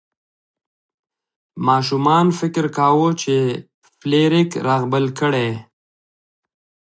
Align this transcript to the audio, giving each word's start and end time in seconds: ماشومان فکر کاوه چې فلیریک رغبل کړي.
ماشومان 1.67 2.25
فکر 2.39 2.65
کاوه 2.77 3.09
چې 3.21 3.35
فلیریک 3.97 4.51
رغبل 4.67 5.05
کړي. 5.19 5.49